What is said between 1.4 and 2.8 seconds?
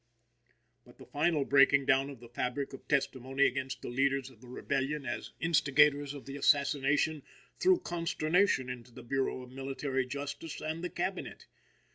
breaking down of the fabric